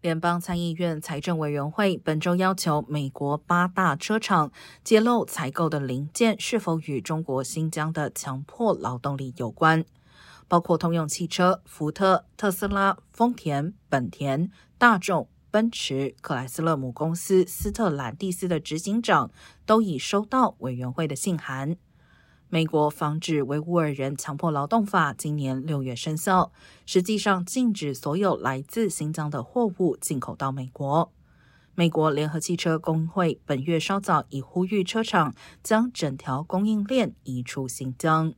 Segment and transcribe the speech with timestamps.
[0.00, 4.52] 联邦参议院财政委员会本周要求美国八大车厂
[4.84, 9.84] 揭露采购的零件是否与中国新疆的强迫劳动力有关，
[10.46, 14.48] 包括通用汽车、福特、特斯拉、丰田、本田、
[14.78, 19.32] 大众、奔驰、克莱斯勒母公司斯特兰蒂斯的执行长
[19.66, 21.76] 都已收到委员会的信函。
[22.50, 26.50] 美国防止维吾尔人强迫劳动法今年六月生效，
[26.86, 31.12] 实际上禁止所有来自新疆的货物进口到美国。
[31.74, 38.32] 美国联合汽车工会本月稍早已呼吁车厂将整条供应链移出新疆。